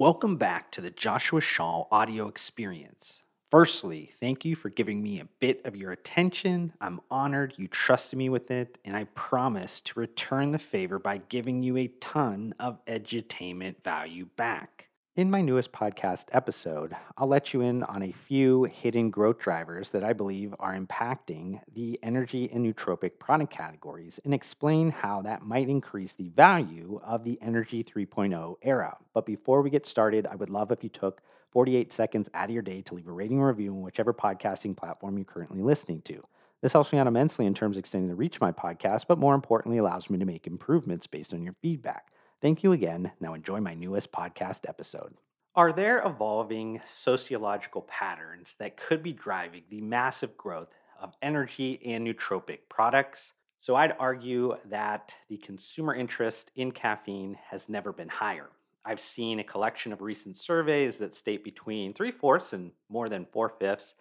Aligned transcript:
Welcome 0.00 0.36
back 0.36 0.70
to 0.70 0.80
the 0.80 0.92
Joshua 0.92 1.40
Shaw 1.40 1.86
audio 1.90 2.28
experience. 2.28 3.24
Firstly, 3.50 4.12
thank 4.20 4.44
you 4.44 4.54
for 4.54 4.68
giving 4.68 5.02
me 5.02 5.18
a 5.18 5.26
bit 5.40 5.60
of 5.66 5.74
your 5.74 5.90
attention. 5.90 6.72
I'm 6.80 7.00
honored 7.10 7.54
you 7.56 7.66
trusted 7.66 8.16
me 8.16 8.28
with 8.28 8.48
it, 8.52 8.78
and 8.84 8.96
I 8.96 9.08
promise 9.16 9.80
to 9.80 9.98
return 9.98 10.52
the 10.52 10.58
favor 10.60 11.00
by 11.00 11.18
giving 11.28 11.64
you 11.64 11.76
a 11.76 11.88
ton 11.88 12.54
of 12.60 12.78
edutainment 12.84 13.82
value 13.82 14.28
back. 14.36 14.87
In 15.18 15.32
my 15.32 15.40
newest 15.40 15.72
podcast 15.72 16.26
episode, 16.30 16.94
I'll 17.16 17.26
let 17.26 17.52
you 17.52 17.62
in 17.62 17.82
on 17.82 18.04
a 18.04 18.12
few 18.12 18.62
hidden 18.62 19.10
growth 19.10 19.40
drivers 19.40 19.90
that 19.90 20.04
I 20.04 20.12
believe 20.12 20.54
are 20.60 20.78
impacting 20.78 21.60
the 21.74 21.98
energy 22.04 22.48
and 22.52 22.64
nootropic 22.64 23.18
product 23.18 23.52
categories 23.52 24.20
and 24.24 24.32
explain 24.32 24.92
how 24.92 25.20
that 25.22 25.42
might 25.42 25.68
increase 25.68 26.12
the 26.12 26.28
value 26.28 27.00
of 27.04 27.24
the 27.24 27.36
Energy 27.42 27.82
3.0 27.82 28.58
era. 28.62 28.96
But 29.12 29.26
before 29.26 29.60
we 29.60 29.70
get 29.70 29.86
started, 29.86 30.24
I 30.24 30.36
would 30.36 30.50
love 30.50 30.70
if 30.70 30.84
you 30.84 30.88
took 30.88 31.20
48 31.50 31.92
seconds 31.92 32.28
out 32.32 32.44
of 32.48 32.54
your 32.54 32.62
day 32.62 32.80
to 32.82 32.94
leave 32.94 33.08
a 33.08 33.12
rating 33.12 33.40
or 33.40 33.48
review 33.48 33.72
on 33.72 33.82
whichever 33.82 34.14
podcasting 34.14 34.76
platform 34.76 35.18
you're 35.18 35.24
currently 35.24 35.62
listening 35.62 36.00
to. 36.02 36.22
This 36.60 36.72
helps 36.72 36.92
me 36.92 37.00
out 37.00 37.08
immensely 37.08 37.46
in 37.46 37.54
terms 37.54 37.76
of 37.76 37.80
extending 37.80 38.08
the 38.08 38.14
reach 38.14 38.36
of 38.36 38.40
my 38.40 38.52
podcast, 38.52 39.06
but 39.08 39.18
more 39.18 39.34
importantly, 39.34 39.78
allows 39.78 40.10
me 40.10 40.18
to 40.18 40.24
make 40.24 40.46
improvements 40.46 41.08
based 41.08 41.34
on 41.34 41.42
your 41.42 41.56
feedback. 41.60 42.12
Thank 42.40 42.62
you 42.62 42.72
again. 42.72 43.10
Now 43.20 43.34
enjoy 43.34 43.60
my 43.60 43.74
newest 43.74 44.12
podcast 44.12 44.60
episode. 44.68 45.14
Are 45.56 45.72
there 45.72 46.00
evolving 46.06 46.80
sociological 46.86 47.82
patterns 47.82 48.54
that 48.60 48.76
could 48.76 49.02
be 49.02 49.12
driving 49.12 49.62
the 49.70 49.80
massive 49.80 50.36
growth 50.36 50.68
of 51.00 51.14
energy 51.20 51.80
and 51.84 52.06
nootropic 52.06 52.60
products? 52.68 53.32
So 53.58 53.74
I'd 53.74 53.96
argue 53.98 54.54
that 54.66 55.14
the 55.28 55.38
consumer 55.38 55.96
interest 55.96 56.52
in 56.54 56.70
caffeine 56.70 57.36
has 57.50 57.68
never 57.68 57.92
been 57.92 58.08
higher. 58.08 58.50
I've 58.84 59.00
seen 59.00 59.40
a 59.40 59.44
collection 59.44 59.92
of 59.92 60.00
recent 60.00 60.36
surveys 60.36 60.98
that 60.98 61.14
state 61.14 61.42
between 61.42 61.92
three 61.92 62.12
fourths 62.12 62.52
and 62.52 62.70
more 62.88 63.08
than 63.08 63.26
four 63.32 63.48
fifths 63.48 63.94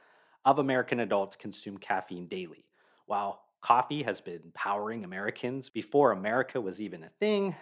of 0.46 0.60
American 0.60 1.00
adults 1.00 1.36
consume 1.36 1.80
caffeine 1.80 2.28
daily. 2.28 2.66
While 3.08 3.42
coffee 3.62 4.04
has 4.04 4.22
been 4.22 4.52
powering 4.54 5.04
Americans 5.04 5.70
before 5.70 6.12
America 6.12 6.62
was 6.62 6.80
even 6.80 7.04
a 7.04 7.10
thing, 7.20 7.56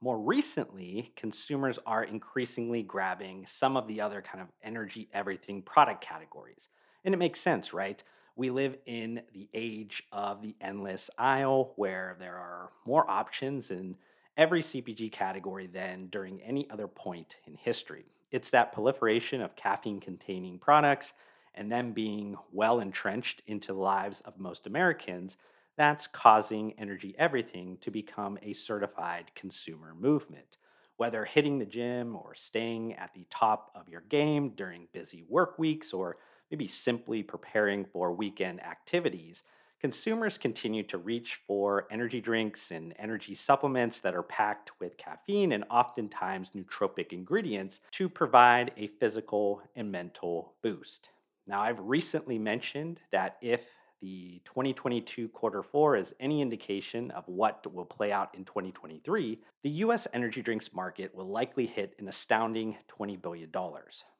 more 0.00 0.18
recently, 0.18 1.12
consumers 1.16 1.78
are 1.84 2.04
increasingly 2.04 2.82
grabbing 2.82 3.46
some 3.46 3.76
of 3.76 3.88
the 3.88 4.00
other 4.00 4.22
kind 4.22 4.40
of 4.40 4.48
energy 4.62 5.08
everything 5.12 5.62
product 5.62 6.02
categories. 6.02 6.68
And 7.04 7.14
it 7.14 7.18
makes 7.18 7.40
sense, 7.40 7.72
right? 7.72 8.02
We 8.36 8.50
live 8.50 8.76
in 8.86 9.22
the 9.32 9.48
age 9.52 10.04
of 10.12 10.42
the 10.42 10.54
endless 10.60 11.10
aisle 11.18 11.72
where 11.76 12.16
there 12.20 12.36
are 12.36 12.70
more 12.86 13.08
options 13.10 13.72
in 13.72 13.96
every 14.36 14.62
CPG 14.62 15.10
category 15.10 15.66
than 15.66 16.06
during 16.06 16.40
any 16.42 16.70
other 16.70 16.86
point 16.86 17.36
in 17.46 17.56
history. 17.56 18.04
It's 18.30 18.50
that 18.50 18.72
proliferation 18.72 19.40
of 19.40 19.56
caffeine 19.56 19.98
containing 19.98 20.60
products 20.60 21.12
and 21.56 21.72
them 21.72 21.90
being 21.90 22.36
well 22.52 22.78
entrenched 22.78 23.42
into 23.48 23.72
the 23.72 23.80
lives 23.80 24.20
of 24.20 24.38
most 24.38 24.68
Americans 24.68 25.36
that's 25.78 26.08
causing 26.08 26.74
Energy 26.76 27.14
Everything 27.18 27.78
to 27.80 27.90
become 27.90 28.36
a 28.42 28.52
certified 28.52 29.30
consumer 29.36 29.94
movement. 29.98 30.58
Whether 30.96 31.24
hitting 31.24 31.60
the 31.60 31.64
gym 31.64 32.16
or 32.16 32.34
staying 32.34 32.94
at 32.94 33.14
the 33.14 33.24
top 33.30 33.70
of 33.76 33.88
your 33.88 34.00
game 34.00 34.50
during 34.50 34.88
busy 34.92 35.24
work 35.28 35.56
weeks 35.56 35.92
or 35.92 36.16
maybe 36.50 36.66
simply 36.66 37.22
preparing 37.22 37.84
for 37.84 38.12
weekend 38.12 38.60
activities, 38.60 39.44
consumers 39.80 40.36
continue 40.36 40.82
to 40.82 40.98
reach 40.98 41.40
for 41.46 41.86
energy 41.92 42.20
drinks 42.20 42.72
and 42.72 42.92
energy 42.98 43.36
supplements 43.36 44.00
that 44.00 44.16
are 44.16 44.24
packed 44.24 44.72
with 44.80 44.96
caffeine 44.96 45.52
and 45.52 45.62
oftentimes 45.70 46.50
nootropic 46.56 47.12
ingredients 47.12 47.78
to 47.92 48.08
provide 48.08 48.72
a 48.76 48.88
physical 48.98 49.62
and 49.76 49.92
mental 49.92 50.54
boost. 50.60 51.10
Now, 51.46 51.62
I've 51.62 51.78
recently 51.78 52.38
mentioned 52.38 53.00
that 53.12 53.36
if 53.40 53.60
the 54.00 54.40
2022 54.44 55.28
quarter 55.28 55.62
four 55.62 55.96
is 55.96 56.14
any 56.20 56.40
indication 56.40 57.10
of 57.10 57.24
what 57.26 57.66
will 57.72 57.84
play 57.84 58.12
out 58.12 58.34
in 58.34 58.44
2023, 58.44 59.38
the 59.62 59.70
US 59.70 60.06
energy 60.12 60.42
drinks 60.42 60.72
market 60.72 61.14
will 61.14 61.28
likely 61.28 61.66
hit 61.66 61.94
an 61.98 62.08
astounding 62.08 62.76
$20 62.88 63.20
billion. 63.20 63.50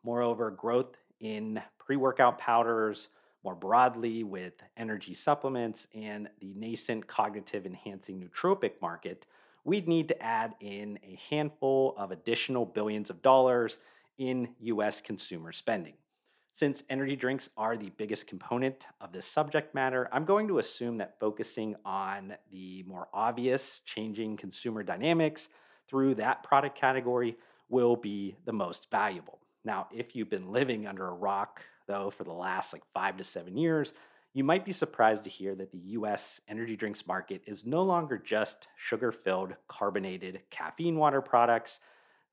Moreover, 0.02 0.50
growth 0.50 0.96
in 1.20 1.60
pre 1.78 1.96
workout 1.96 2.38
powders, 2.38 3.08
more 3.44 3.54
broadly 3.54 4.24
with 4.24 4.54
energy 4.76 5.14
supplements, 5.14 5.86
and 5.94 6.28
the 6.40 6.52
nascent 6.54 7.06
cognitive 7.06 7.66
enhancing 7.66 8.20
nootropic 8.20 8.72
market, 8.82 9.26
we'd 9.64 9.86
need 9.86 10.08
to 10.08 10.22
add 10.22 10.54
in 10.60 10.98
a 11.04 11.18
handful 11.30 11.94
of 11.96 12.10
additional 12.10 12.66
billions 12.66 13.10
of 13.10 13.22
dollars 13.22 13.78
in 14.18 14.48
US 14.60 15.00
consumer 15.00 15.52
spending. 15.52 15.94
Since 16.58 16.82
energy 16.90 17.14
drinks 17.14 17.50
are 17.56 17.76
the 17.76 17.90
biggest 17.90 18.26
component 18.26 18.84
of 19.00 19.12
this 19.12 19.24
subject 19.24 19.76
matter, 19.76 20.08
I'm 20.10 20.24
going 20.24 20.48
to 20.48 20.58
assume 20.58 20.98
that 20.98 21.20
focusing 21.20 21.76
on 21.84 22.34
the 22.50 22.82
more 22.82 23.06
obvious 23.14 23.80
changing 23.84 24.38
consumer 24.38 24.82
dynamics 24.82 25.46
through 25.88 26.16
that 26.16 26.42
product 26.42 26.76
category 26.76 27.36
will 27.68 27.94
be 27.94 28.34
the 28.44 28.52
most 28.52 28.90
valuable. 28.90 29.38
Now, 29.64 29.86
if 29.94 30.16
you've 30.16 30.30
been 30.30 30.50
living 30.50 30.88
under 30.88 31.06
a 31.06 31.14
rock, 31.14 31.62
though, 31.86 32.10
for 32.10 32.24
the 32.24 32.32
last 32.32 32.72
like 32.72 32.82
five 32.92 33.16
to 33.18 33.22
seven 33.22 33.56
years, 33.56 33.92
you 34.34 34.42
might 34.42 34.64
be 34.64 34.72
surprised 34.72 35.22
to 35.22 35.30
hear 35.30 35.54
that 35.54 35.70
the 35.70 35.78
US 35.78 36.40
energy 36.48 36.74
drinks 36.74 37.06
market 37.06 37.40
is 37.46 37.64
no 37.64 37.84
longer 37.84 38.18
just 38.18 38.66
sugar 38.76 39.12
filled 39.12 39.54
carbonated 39.68 40.40
caffeine 40.50 40.96
water 40.96 41.20
products 41.20 41.78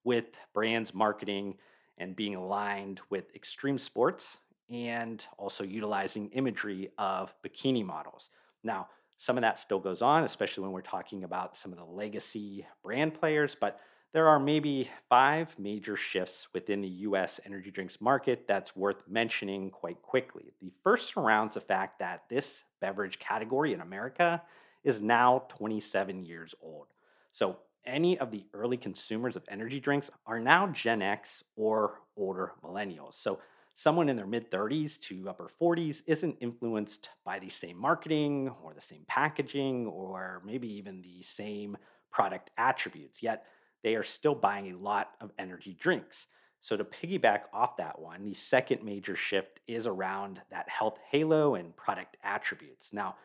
with 0.03 0.25
brands 0.51 0.95
marketing 0.95 1.57
and 1.97 2.15
being 2.15 2.35
aligned 2.35 3.01
with 3.09 3.33
extreme 3.35 3.77
sports 3.77 4.39
and 4.69 5.25
also 5.37 5.63
utilizing 5.63 6.29
imagery 6.29 6.89
of 6.97 7.33
bikini 7.45 7.85
models. 7.85 8.29
Now, 8.63 8.87
some 9.17 9.37
of 9.37 9.41
that 9.41 9.59
still 9.59 9.79
goes 9.79 10.01
on, 10.01 10.23
especially 10.23 10.63
when 10.63 10.71
we're 10.71 10.81
talking 10.81 11.23
about 11.23 11.55
some 11.55 11.71
of 11.71 11.77
the 11.77 11.85
legacy 11.85 12.65
brand 12.83 13.13
players, 13.13 13.55
but 13.59 13.79
there 14.13 14.27
are 14.27 14.39
maybe 14.39 14.89
five 15.09 15.53
major 15.59 15.95
shifts 15.95 16.47
within 16.53 16.81
the 16.81 16.87
US 16.87 17.39
energy 17.45 17.69
drinks 17.69 17.99
market 17.99 18.45
that's 18.47 18.75
worth 18.75 19.03
mentioning 19.09 19.69
quite 19.69 20.01
quickly. 20.01 20.53
The 20.61 20.71
first 20.81 21.09
surrounds 21.09 21.55
the 21.55 21.61
fact 21.61 21.99
that 21.99 22.23
this 22.29 22.63
beverage 22.79 23.19
category 23.19 23.73
in 23.73 23.81
America 23.81 24.41
is 24.83 25.01
now 25.01 25.43
27 25.49 26.25
years 26.25 26.55
old. 26.61 26.87
So, 27.33 27.57
any 27.85 28.17
of 28.17 28.31
the 28.31 28.45
early 28.53 28.77
consumers 28.77 29.35
of 29.35 29.43
energy 29.47 29.79
drinks 29.79 30.09
are 30.25 30.39
now 30.39 30.67
Gen 30.67 31.01
X 31.01 31.43
or 31.55 32.01
older 32.17 32.53
millennials. 32.63 33.15
So, 33.15 33.39
someone 33.75 34.07
in 34.07 34.15
their 34.15 34.27
mid 34.27 34.49
30s 34.49 34.97
to 34.99 35.29
upper 35.29 35.49
40s 35.61 36.01
isn't 36.07 36.37
influenced 36.39 37.09
by 37.25 37.39
the 37.39 37.49
same 37.49 37.77
marketing 37.77 38.53
or 38.63 38.73
the 38.73 38.81
same 38.81 39.03
packaging 39.07 39.87
or 39.87 40.41
maybe 40.45 40.67
even 40.67 41.01
the 41.01 41.21
same 41.21 41.77
product 42.11 42.49
attributes, 42.57 43.21
yet 43.21 43.45
they 43.83 43.95
are 43.95 44.03
still 44.03 44.35
buying 44.35 44.71
a 44.71 44.77
lot 44.77 45.11
of 45.19 45.31
energy 45.37 45.75
drinks. 45.79 46.27
So, 46.61 46.75
to 46.77 46.83
piggyback 46.83 47.41
off 47.53 47.77
that 47.77 47.99
one, 47.99 48.23
the 48.23 48.33
second 48.33 48.83
major 48.83 49.15
shift 49.15 49.59
is 49.67 49.85
around 49.85 50.41
that 50.49 50.67
health 50.69 50.97
halo 51.11 51.55
and 51.55 51.75
product 51.75 52.17
attributes. 52.23 52.91
Now, 52.93 53.15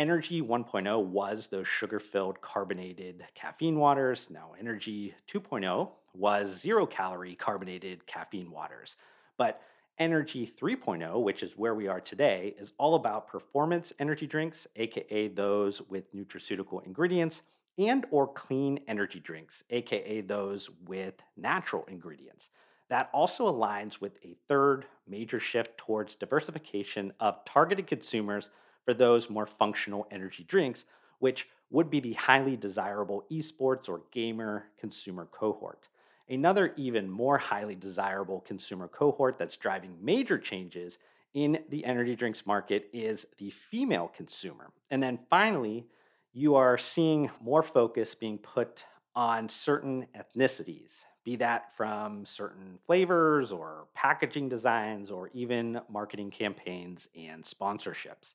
Energy 0.00 0.40
1.0 0.40 1.04
was 1.08 1.48
those 1.48 1.68
sugar 1.68 2.00
filled 2.00 2.40
carbonated 2.40 3.22
caffeine 3.34 3.76
waters. 3.76 4.28
Now, 4.30 4.54
Energy 4.58 5.14
2.0 5.30 5.90
was 6.14 6.58
zero 6.58 6.86
calorie 6.86 7.34
carbonated 7.34 8.06
caffeine 8.06 8.50
waters. 8.50 8.96
But 9.36 9.60
Energy 9.98 10.50
3.0, 10.58 11.22
which 11.22 11.42
is 11.42 11.52
where 11.58 11.74
we 11.74 11.86
are 11.86 12.00
today, 12.00 12.54
is 12.58 12.72
all 12.78 12.94
about 12.94 13.28
performance 13.28 13.92
energy 13.98 14.26
drinks, 14.26 14.66
aka 14.74 15.28
those 15.28 15.82
with 15.90 16.14
nutraceutical 16.14 16.82
ingredients, 16.86 17.42
and 17.76 18.06
or 18.10 18.26
clean 18.26 18.80
energy 18.88 19.20
drinks, 19.20 19.64
aka 19.68 20.22
those 20.22 20.70
with 20.86 21.22
natural 21.36 21.84
ingredients. 21.88 22.48
That 22.88 23.10
also 23.12 23.52
aligns 23.52 24.00
with 24.00 24.12
a 24.24 24.34
third 24.48 24.86
major 25.06 25.38
shift 25.38 25.76
towards 25.76 26.14
diversification 26.14 27.12
of 27.20 27.44
targeted 27.44 27.86
consumers 27.86 28.48
for 28.84 28.94
those 28.94 29.30
more 29.30 29.46
functional 29.46 30.06
energy 30.10 30.44
drinks, 30.44 30.84
which 31.18 31.48
would 31.70 31.90
be 31.90 32.00
the 32.00 32.14
highly 32.14 32.56
desirable 32.56 33.24
esports 33.30 33.88
or 33.88 34.02
gamer 34.10 34.64
consumer 34.78 35.28
cohort. 35.30 35.88
Another 36.28 36.72
even 36.76 37.10
more 37.10 37.38
highly 37.38 37.74
desirable 37.74 38.40
consumer 38.40 38.88
cohort 38.88 39.38
that's 39.38 39.56
driving 39.56 39.96
major 40.00 40.38
changes 40.38 40.98
in 41.34 41.58
the 41.68 41.84
energy 41.84 42.16
drinks 42.16 42.46
market 42.46 42.88
is 42.92 43.26
the 43.38 43.50
female 43.50 44.10
consumer. 44.16 44.70
And 44.90 45.02
then 45.02 45.18
finally, 45.28 45.86
you 46.32 46.54
are 46.54 46.78
seeing 46.78 47.30
more 47.40 47.62
focus 47.62 48.14
being 48.14 48.38
put 48.38 48.84
on 49.14 49.48
certain 49.48 50.06
ethnicities, 50.16 51.04
be 51.24 51.36
that 51.36 51.76
from 51.76 52.24
certain 52.24 52.78
flavors 52.86 53.52
or 53.52 53.86
packaging 53.94 54.48
designs 54.48 55.10
or 55.10 55.30
even 55.34 55.80
marketing 55.88 56.30
campaigns 56.30 57.08
and 57.16 57.44
sponsorships. 57.44 58.34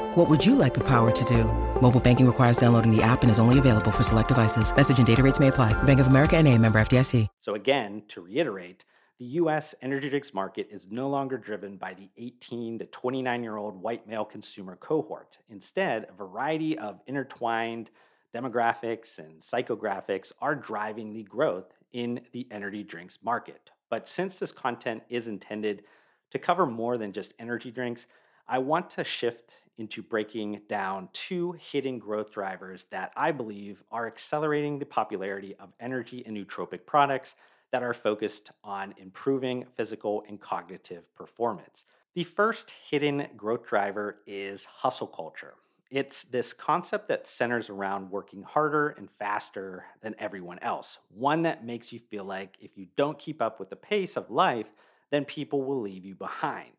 What 0.15 0.29
would 0.29 0.45
you 0.45 0.55
like 0.55 0.73
the 0.73 0.83
power 0.83 1.09
to 1.09 1.23
do? 1.23 1.45
Mobile 1.81 2.01
banking 2.01 2.27
requires 2.27 2.57
downloading 2.57 2.93
the 2.93 3.01
app 3.01 3.21
and 3.21 3.31
is 3.31 3.39
only 3.39 3.59
available 3.59 3.91
for 3.91 4.03
select 4.03 4.27
devices. 4.27 4.75
Message 4.75 4.97
and 4.97 5.07
data 5.07 5.23
rates 5.23 5.39
may 5.39 5.47
apply. 5.47 5.71
Bank 5.83 6.01
of 6.01 6.07
America 6.07 6.35
and 6.35 6.49
a 6.49 6.57
member 6.57 6.81
FDIC. 6.81 7.29
So 7.39 7.55
again, 7.55 8.03
to 8.09 8.19
reiterate, 8.19 8.83
the 9.19 9.25
U.S. 9.25 9.73
energy 9.81 10.09
drinks 10.09 10.33
market 10.33 10.67
is 10.69 10.89
no 10.91 11.07
longer 11.07 11.37
driven 11.37 11.77
by 11.77 11.93
the 11.93 12.09
18 12.17 12.79
to 12.79 12.85
29 12.87 13.41
year 13.41 13.55
old 13.55 13.81
white 13.81 14.05
male 14.05 14.25
consumer 14.25 14.75
cohort. 14.75 15.37
Instead, 15.49 16.07
a 16.09 16.13
variety 16.13 16.77
of 16.77 16.99
intertwined 17.07 17.89
demographics 18.35 19.17
and 19.17 19.39
psychographics 19.39 20.33
are 20.41 20.55
driving 20.55 21.13
the 21.13 21.23
growth 21.23 21.71
in 21.93 22.19
the 22.33 22.49
energy 22.51 22.83
drinks 22.83 23.17
market. 23.23 23.69
But 23.89 24.09
since 24.09 24.39
this 24.39 24.51
content 24.51 25.03
is 25.07 25.27
intended 25.27 25.83
to 26.31 26.39
cover 26.39 26.65
more 26.65 26.97
than 26.97 27.13
just 27.13 27.33
energy 27.39 27.71
drinks, 27.71 28.07
I 28.51 28.57
want 28.57 28.89
to 28.91 29.05
shift 29.05 29.53
into 29.77 30.03
breaking 30.03 30.59
down 30.67 31.07
two 31.13 31.53
hidden 31.53 31.99
growth 31.99 32.33
drivers 32.33 32.85
that 32.91 33.13
I 33.15 33.31
believe 33.31 33.81
are 33.89 34.07
accelerating 34.07 34.77
the 34.77 34.85
popularity 34.85 35.55
of 35.57 35.69
energy 35.79 36.21
and 36.25 36.35
nootropic 36.35 36.85
products 36.85 37.37
that 37.71 37.81
are 37.81 37.93
focused 37.93 38.51
on 38.61 38.93
improving 38.97 39.63
physical 39.77 40.25
and 40.27 40.37
cognitive 40.37 41.15
performance. 41.15 41.85
The 42.13 42.25
first 42.25 42.73
hidden 42.89 43.25
growth 43.37 43.65
driver 43.65 44.17
is 44.27 44.65
hustle 44.65 45.07
culture. 45.07 45.53
It's 45.89 46.25
this 46.25 46.51
concept 46.51 47.07
that 47.07 47.29
centers 47.29 47.69
around 47.69 48.11
working 48.11 48.43
harder 48.43 48.89
and 48.89 49.09
faster 49.17 49.85
than 50.01 50.13
everyone 50.19 50.59
else, 50.59 50.99
one 51.07 51.43
that 51.43 51.65
makes 51.65 51.93
you 51.93 51.99
feel 51.99 52.25
like 52.25 52.57
if 52.59 52.77
you 52.77 52.87
don't 52.97 53.17
keep 53.17 53.41
up 53.41 53.61
with 53.61 53.69
the 53.69 53.77
pace 53.77 54.17
of 54.17 54.29
life, 54.29 54.67
then 55.09 55.23
people 55.23 55.63
will 55.63 55.79
leave 55.79 56.03
you 56.03 56.15
behind. 56.15 56.73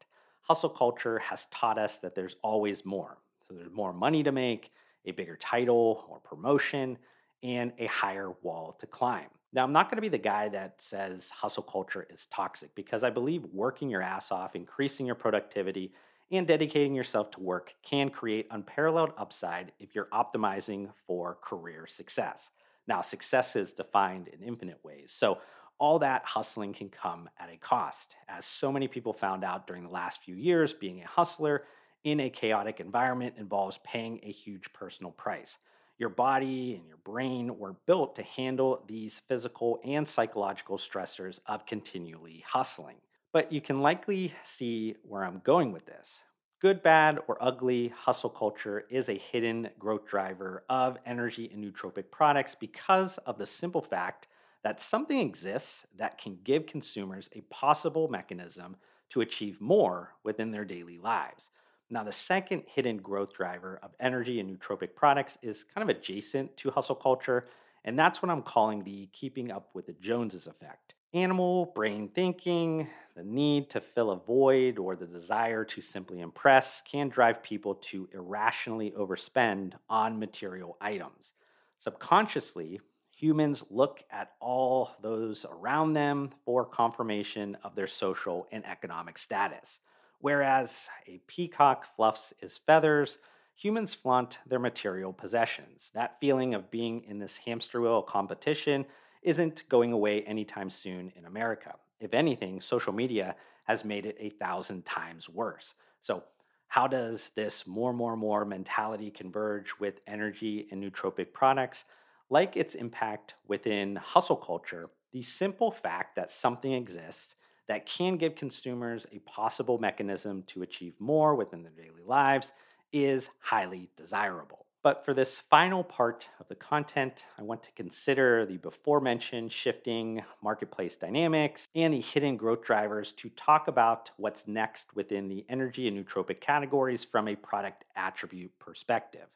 Hustle 0.52 0.68
culture 0.68 1.18
has 1.20 1.46
taught 1.46 1.78
us 1.78 1.96
that 2.00 2.14
there's 2.14 2.36
always 2.42 2.84
more. 2.84 3.16
So 3.48 3.54
there's 3.54 3.72
more 3.72 3.94
money 3.94 4.22
to 4.22 4.32
make, 4.32 4.70
a 5.06 5.10
bigger 5.10 5.34
title 5.34 6.04
or 6.10 6.18
promotion, 6.18 6.98
and 7.42 7.72
a 7.78 7.86
higher 7.86 8.32
wall 8.42 8.76
to 8.80 8.86
climb. 8.86 9.28
Now, 9.54 9.64
I'm 9.64 9.72
not 9.72 9.88
going 9.88 9.96
to 9.96 10.02
be 10.02 10.10
the 10.10 10.18
guy 10.18 10.50
that 10.50 10.74
says 10.76 11.30
hustle 11.30 11.62
culture 11.62 12.06
is 12.10 12.26
toxic 12.26 12.74
because 12.74 13.02
I 13.02 13.08
believe 13.08 13.46
working 13.50 13.88
your 13.88 14.02
ass 14.02 14.30
off, 14.30 14.54
increasing 14.54 15.06
your 15.06 15.14
productivity, 15.14 15.94
and 16.30 16.46
dedicating 16.46 16.94
yourself 16.94 17.30
to 17.30 17.40
work 17.40 17.74
can 17.82 18.10
create 18.10 18.46
unparalleled 18.50 19.14
upside 19.16 19.72
if 19.80 19.94
you're 19.94 20.08
optimizing 20.12 20.90
for 21.06 21.38
career 21.40 21.86
success. 21.86 22.50
Now, 22.86 23.00
success 23.00 23.56
is 23.56 23.72
defined 23.72 24.28
in 24.28 24.42
infinite 24.46 24.80
ways. 24.84 25.14
So, 25.16 25.38
all 25.82 25.98
that 25.98 26.24
hustling 26.24 26.72
can 26.72 26.88
come 26.88 27.28
at 27.40 27.50
a 27.52 27.56
cost. 27.56 28.14
As 28.28 28.46
so 28.46 28.70
many 28.70 28.86
people 28.86 29.12
found 29.12 29.42
out 29.42 29.66
during 29.66 29.82
the 29.82 29.90
last 29.90 30.22
few 30.22 30.36
years, 30.36 30.72
being 30.72 31.02
a 31.02 31.06
hustler 31.08 31.64
in 32.04 32.20
a 32.20 32.30
chaotic 32.30 32.78
environment 32.78 33.34
involves 33.36 33.80
paying 33.82 34.20
a 34.22 34.30
huge 34.30 34.72
personal 34.72 35.10
price. 35.10 35.58
Your 35.98 36.08
body 36.08 36.76
and 36.76 36.86
your 36.86 36.98
brain 36.98 37.58
were 37.58 37.74
built 37.84 38.14
to 38.14 38.22
handle 38.22 38.84
these 38.86 39.22
physical 39.26 39.80
and 39.84 40.06
psychological 40.06 40.78
stressors 40.78 41.40
of 41.46 41.66
continually 41.66 42.44
hustling. 42.46 42.98
But 43.32 43.50
you 43.50 43.60
can 43.60 43.80
likely 43.80 44.32
see 44.44 44.94
where 45.02 45.24
I'm 45.24 45.42
going 45.42 45.72
with 45.72 45.86
this. 45.86 46.20
Good, 46.60 46.84
bad, 46.84 47.18
or 47.26 47.38
ugly, 47.40 47.88
hustle 47.88 48.30
culture 48.30 48.84
is 48.88 49.08
a 49.08 49.18
hidden 49.18 49.68
growth 49.80 50.06
driver 50.06 50.62
of 50.68 50.96
energy 51.04 51.50
and 51.52 51.64
nootropic 51.64 52.12
products 52.12 52.54
because 52.54 53.18
of 53.26 53.36
the 53.36 53.46
simple 53.46 53.82
fact 53.82 54.28
that 54.62 54.80
something 54.80 55.18
exists 55.18 55.86
that 55.98 56.18
can 56.18 56.38
give 56.44 56.66
consumers 56.66 57.28
a 57.34 57.40
possible 57.42 58.08
mechanism 58.08 58.76
to 59.10 59.20
achieve 59.20 59.60
more 59.60 60.14
within 60.24 60.50
their 60.50 60.64
daily 60.64 60.98
lives. 60.98 61.50
Now, 61.90 62.04
the 62.04 62.12
second 62.12 62.62
hidden 62.66 62.96
growth 62.98 63.34
driver 63.34 63.78
of 63.82 63.90
energy 64.00 64.40
and 64.40 64.48
nootropic 64.58 64.94
products 64.94 65.36
is 65.42 65.64
kind 65.64 65.88
of 65.88 65.94
adjacent 65.94 66.56
to 66.58 66.70
hustle 66.70 66.94
culture, 66.94 67.48
and 67.84 67.98
that's 67.98 68.22
what 68.22 68.30
I'm 68.30 68.42
calling 68.42 68.82
the 68.82 69.08
keeping 69.12 69.50
up 69.50 69.68
with 69.74 69.86
the 69.86 69.92
Joneses 70.00 70.46
effect. 70.46 70.94
Animal 71.12 71.66
brain 71.74 72.08
thinking, 72.08 72.88
the 73.14 73.22
need 73.22 73.68
to 73.70 73.80
fill 73.82 74.10
a 74.12 74.16
void, 74.16 74.78
or 74.78 74.96
the 74.96 75.04
desire 75.04 75.64
to 75.66 75.82
simply 75.82 76.20
impress 76.20 76.80
can 76.90 77.10
drive 77.10 77.42
people 77.42 77.74
to 77.74 78.08
irrationally 78.14 78.92
overspend 78.92 79.74
on 79.90 80.18
material 80.18 80.78
items. 80.80 81.34
Subconsciously, 81.80 82.80
humans 83.22 83.62
look 83.70 84.02
at 84.10 84.32
all 84.40 84.90
those 85.00 85.46
around 85.48 85.92
them 85.92 86.28
for 86.44 86.64
confirmation 86.64 87.56
of 87.62 87.76
their 87.76 87.86
social 87.86 88.48
and 88.50 88.66
economic 88.66 89.16
status. 89.16 89.78
Whereas 90.18 90.88
a 91.06 91.20
peacock 91.28 91.86
fluffs 91.94 92.32
his 92.40 92.58
feathers, 92.58 93.18
humans 93.54 93.94
flaunt 93.94 94.40
their 94.44 94.58
material 94.58 95.12
possessions. 95.12 95.92
That 95.94 96.18
feeling 96.18 96.52
of 96.54 96.68
being 96.68 97.04
in 97.04 97.20
this 97.20 97.36
hamster 97.36 97.80
wheel 97.80 98.02
competition 98.02 98.86
isn't 99.22 99.68
going 99.68 99.92
away 99.92 100.22
anytime 100.22 100.68
soon 100.68 101.12
in 101.14 101.24
America. 101.24 101.76
If 102.00 102.14
anything, 102.14 102.60
social 102.60 102.92
media 102.92 103.36
has 103.66 103.84
made 103.84 104.04
it 104.04 104.16
a 104.18 104.30
thousand 104.30 104.84
times 104.84 105.28
worse. 105.28 105.74
So, 106.00 106.24
how 106.66 106.88
does 106.88 107.30
this 107.36 107.68
more, 107.68 107.92
more, 107.92 108.16
more 108.16 108.44
mentality 108.44 109.12
converge 109.12 109.78
with 109.78 110.00
energy 110.08 110.66
and 110.72 110.82
nootropic 110.82 111.32
products? 111.32 111.84
Like 112.32 112.56
its 112.56 112.74
impact 112.74 113.34
within 113.46 113.94
hustle 113.96 114.36
culture, 114.36 114.88
the 115.12 115.20
simple 115.20 115.70
fact 115.70 116.16
that 116.16 116.30
something 116.30 116.72
exists 116.72 117.34
that 117.68 117.84
can 117.84 118.16
give 118.16 118.36
consumers 118.36 119.06
a 119.12 119.18
possible 119.18 119.76
mechanism 119.76 120.42
to 120.44 120.62
achieve 120.62 120.94
more 120.98 121.34
within 121.34 121.62
their 121.62 121.72
daily 121.72 122.02
lives 122.06 122.54
is 122.90 123.28
highly 123.38 123.90
desirable. 123.98 124.64
But 124.82 125.04
for 125.04 125.12
this 125.12 125.40
final 125.50 125.84
part 125.84 126.26
of 126.40 126.48
the 126.48 126.54
content, 126.54 127.22
I 127.38 127.42
want 127.42 127.64
to 127.64 127.72
consider 127.72 128.46
the 128.46 128.56
before 128.56 129.02
mentioned 129.02 129.52
shifting 129.52 130.22
marketplace 130.42 130.96
dynamics 130.96 131.68
and 131.74 131.92
the 131.92 132.00
hidden 132.00 132.38
growth 132.38 132.62
drivers 132.62 133.12
to 133.12 133.28
talk 133.28 133.68
about 133.68 134.10
what's 134.16 134.48
next 134.48 134.96
within 134.96 135.28
the 135.28 135.44
energy 135.50 135.86
and 135.86 136.02
nootropic 136.02 136.40
categories 136.40 137.04
from 137.04 137.28
a 137.28 137.36
product 137.36 137.84
attribute 137.94 138.58
perspective. 138.58 139.28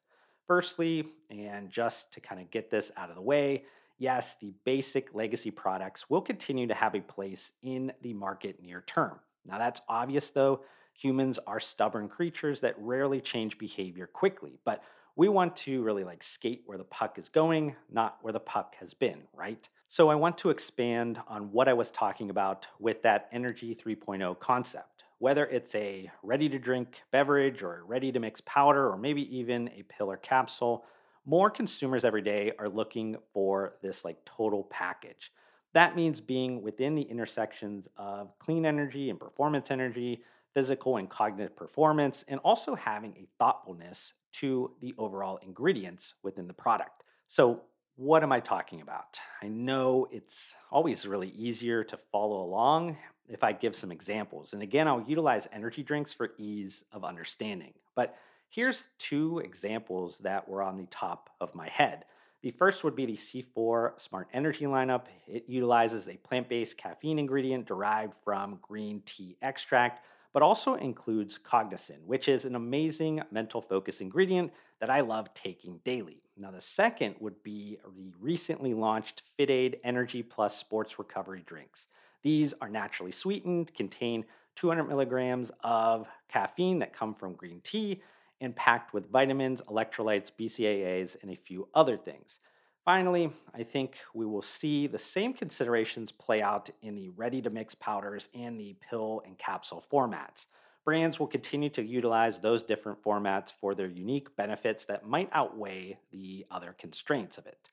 Firstly, 0.46 1.06
and 1.30 1.70
just 1.70 2.12
to 2.12 2.20
kind 2.20 2.40
of 2.40 2.50
get 2.50 2.70
this 2.70 2.92
out 2.96 3.10
of 3.10 3.16
the 3.16 3.22
way, 3.22 3.64
yes, 3.98 4.36
the 4.40 4.52
basic 4.64 5.14
legacy 5.14 5.50
products 5.50 6.08
will 6.08 6.20
continue 6.20 6.66
to 6.68 6.74
have 6.74 6.94
a 6.94 7.00
place 7.00 7.52
in 7.62 7.92
the 8.02 8.14
market 8.14 8.62
near 8.62 8.82
term. 8.86 9.18
Now, 9.44 9.58
that's 9.58 9.80
obvious 9.88 10.30
though. 10.30 10.60
Humans 10.94 11.38
are 11.46 11.60
stubborn 11.60 12.08
creatures 12.08 12.60
that 12.60 12.74
rarely 12.78 13.20
change 13.20 13.58
behavior 13.58 14.06
quickly, 14.06 14.58
but 14.64 14.82
we 15.14 15.28
want 15.28 15.56
to 15.56 15.82
really 15.82 16.04
like 16.04 16.22
skate 16.22 16.62
where 16.66 16.78
the 16.78 16.84
puck 16.84 17.18
is 17.18 17.28
going, 17.28 17.74
not 17.90 18.18
where 18.22 18.32
the 18.32 18.40
puck 18.40 18.76
has 18.80 18.94
been, 18.94 19.22
right? 19.34 19.68
So 19.88 20.10
I 20.10 20.14
want 20.14 20.38
to 20.38 20.50
expand 20.50 21.20
on 21.28 21.52
what 21.52 21.68
I 21.68 21.72
was 21.72 21.90
talking 21.90 22.30
about 22.30 22.66
with 22.78 23.02
that 23.02 23.28
Energy 23.32 23.74
3.0 23.74 24.38
concept. 24.38 24.95
Whether 25.18 25.46
it's 25.46 25.74
a 25.74 26.10
ready 26.22 26.48
to 26.48 26.58
drink 26.58 27.00
beverage 27.10 27.62
or 27.62 27.78
a 27.78 27.82
ready 27.84 28.12
to 28.12 28.20
mix 28.20 28.40
powder 28.42 28.90
or 28.90 28.98
maybe 28.98 29.36
even 29.36 29.68
a 29.68 29.82
pill 29.84 30.10
or 30.10 30.16
capsule, 30.18 30.84
more 31.24 31.50
consumers 31.50 32.04
every 32.04 32.22
day 32.22 32.52
are 32.58 32.68
looking 32.68 33.16
for 33.32 33.74
this 33.82 34.04
like 34.04 34.18
total 34.24 34.64
package. 34.64 35.32
That 35.72 35.96
means 35.96 36.20
being 36.20 36.62
within 36.62 36.94
the 36.94 37.02
intersections 37.02 37.88
of 37.96 38.38
clean 38.38 38.64
energy 38.64 39.10
and 39.10 39.18
performance 39.18 39.70
energy, 39.70 40.22
physical 40.54 40.96
and 40.96 41.10
cognitive 41.10 41.56
performance, 41.56 42.24
and 42.28 42.40
also 42.40 42.74
having 42.74 43.12
a 43.16 43.28
thoughtfulness 43.38 44.14
to 44.32 44.70
the 44.80 44.94
overall 44.96 45.38
ingredients 45.42 46.14
within 46.22 46.46
the 46.46 46.54
product. 46.54 47.02
So, 47.28 47.62
what 47.96 48.22
am 48.22 48.30
I 48.30 48.40
talking 48.40 48.82
about? 48.82 49.18
I 49.42 49.48
know 49.48 50.06
it's 50.10 50.54
always 50.70 51.06
really 51.06 51.30
easier 51.30 51.82
to 51.84 51.96
follow 51.96 52.42
along 52.42 52.98
if 53.28 53.42
I 53.44 53.52
give 53.52 53.74
some 53.74 53.92
examples. 53.92 54.52
And 54.52 54.62
again, 54.62 54.88
I'll 54.88 55.04
utilize 55.06 55.48
energy 55.52 55.82
drinks 55.82 56.12
for 56.12 56.32
ease 56.38 56.84
of 56.92 57.04
understanding. 57.04 57.72
But 57.94 58.16
here's 58.48 58.84
two 58.98 59.40
examples 59.40 60.18
that 60.18 60.48
were 60.48 60.62
on 60.62 60.76
the 60.76 60.86
top 60.86 61.30
of 61.40 61.54
my 61.54 61.68
head. 61.68 62.04
The 62.42 62.50
first 62.52 62.84
would 62.84 62.94
be 62.94 63.06
the 63.06 63.16
C4 63.16 64.00
Smart 64.00 64.28
Energy 64.32 64.66
lineup. 64.66 65.06
It 65.26 65.44
utilizes 65.48 66.08
a 66.08 66.16
plant 66.16 66.48
based 66.48 66.76
caffeine 66.76 67.18
ingredient 67.18 67.66
derived 67.66 68.14
from 68.24 68.58
green 68.62 69.02
tea 69.04 69.36
extract, 69.42 70.04
but 70.32 70.42
also 70.42 70.74
includes 70.74 71.38
Cognizin, 71.38 72.04
which 72.04 72.28
is 72.28 72.44
an 72.44 72.54
amazing 72.54 73.22
mental 73.30 73.60
focus 73.60 74.00
ingredient 74.00 74.52
that 74.80 74.90
I 74.90 75.00
love 75.00 75.32
taking 75.34 75.80
daily. 75.84 76.22
Now, 76.36 76.50
the 76.50 76.60
second 76.60 77.16
would 77.18 77.42
be 77.42 77.78
the 77.96 78.12
recently 78.20 78.74
launched 78.74 79.22
FitAid 79.38 79.80
Energy 79.82 80.22
Plus 80.22 80.56
Sports 80.56 80.98
Recovery 80.98 81.42
drinks. 81.46 81.86
These 82.22 82.54
are 82.60 82.68
naturally 82.68 83.12
sweetened, 83.12 83.74
contain 83.74 84.24
200 84.56 84.84
milligrams 84.84 85.50
of 85.62 86.08
caffeine 86.28 86.78
that 86.80 86.92
come 86.92 87.14
from 87.14 87.34
green 87.34 87.60
tea, 87.62 88.02
and 88.40 88.54
packed 88.54 88.92
with 88.92 89.10
vitamins, 89.10 89.62
electrolytes, 89.62 90.30
BCAAs, 90.38 91.16
and 91.22 91.30
a 91.30 91.36
few 91.36 91.68
other 91.74 91.96
things. 91.96 92.40
Finally, 92.84 93.30
I 93.52 93.64
think 93.64 93.96
we 94.14 94.26
will 94.26 94.42
see 94.42 94.86
the 94.86 94.98
same 94.98 95.34
considerations 95.34 96.12
play 96.12 96.40
out 96.40 96.70
in 96.82 96.94
the 96.94 97.08
ready 97.10 97.42
to 97.42 97.50
mix 97.50 97.74
powders 97.74 98.28
and 98.32 98.60
the 98.60 98.76
pill 98.88 99.22
and 99.26 99.36
capsule 99.38 99.84
formats. 99.92 100.46
Brands 100.84 101.18
will 101.18 101.26
continue 101.26 101.68
to 101.70 101.82
utilize 101.82 102.38
those 102.38 102.62
different 102.62 103.02
formats 103.02 103.52
for 103.60 103.74
their 103.74 103.88
unique 103.88 104.36
benefits 104.36 104.84
that 104.84 105.04
might 105.04 105.28
outweigh 105.32 105.98
the 106.12 106.46
other 106.48 106.76
constraints 106.78 107.38
of 107.38 107.46
it. 107.46 107.70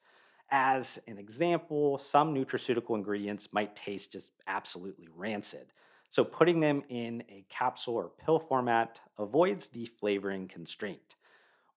As 0.55 0.99
an 1.07 1.17
example, 1.17 1.97
some 1.97 2.31
nutraceutical 2.31 2.95
ingredients 2.95 3.49
might 3.53 3.75
taste 3.75 4.11
just 4.11 4.33
absolutely 4.45 5.07
rancid. 5.15 5.73
So, 6.11 6.23
putting 6.23 6.59
them 6.59 6.83
in 6.89 7.23
a 7.27 7.43
capsule 7.49 7.95
or 7.95 8.11
pill 8.23 8.37
format 8.37 9.01
avoids 9.17 9.69
the 9.69 9.85
flavoring 9.85 10.47
constraint. 10.47 11.15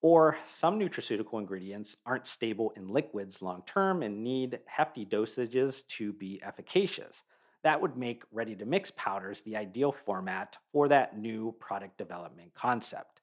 Or 0.03 0.37
some 0.47 0.79
nutraceutical 0.79 1.41
ingredients 1.41 1.97
aren't 2.05 2.27
stable 2.27 2.75
in 2.77 2.89
liquids 2.89 3.41
long 3.41 3.63
term 3.65 4.03
and 4.03 4.23
need 4.23 4.61
hefty 4.67 5.07
dosages 5.07 5.87
to 5.97 6.13
be 6.13 6.39
efficacious. 6.45 7.23
That 7.63 7.81
would 7.81 7.97
make 7.97 8.25
ready 8.31 8.55
to 8.57 8.67
mix 8.67 8.91
powders 8.91 9.41
the 9.41 9.57
ideal 9.57 9.91
format 9.91 10.59
for 10.71 10.87
that 10.89 11.19
new 11.19 11.57
product 11.61 11.97
development 11.97 12.53
concept. 12.53 13.23